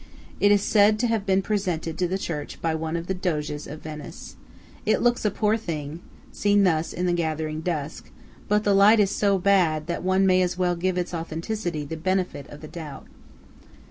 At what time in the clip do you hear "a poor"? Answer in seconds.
5.25-5.57